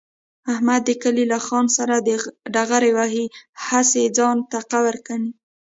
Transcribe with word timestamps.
احمد 0.53 0.81
د 0.85 0.89
کلي 1.03 1.25
له 1.33 1.39
خان 1.45 1.65
سره 1.77 1.95
ډغره 2.55 2.89
وهي، 2.97 3.25
هسې 3.67 4.03
ځان 4.17 4.37
ته 4.51 4.59
قبر 4.71 4.95
کني. 5.07 5.31